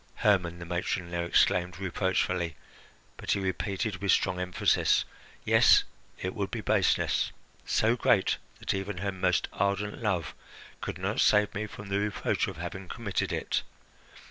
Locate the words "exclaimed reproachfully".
1.21-2.55